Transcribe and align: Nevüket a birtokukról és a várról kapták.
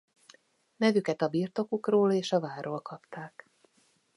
Nevüket 0.77 1.21
a 1.21 1.27
birtokukról 1.27 2.11
és 2.11 2.31
a 2.31 2.39
várról 2.39 2.81
kapták. 2.81 3.47